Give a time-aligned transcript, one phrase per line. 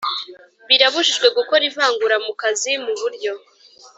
[0.67, 3.33] Birabujijwe gukora ivangura mu kazi mu buryo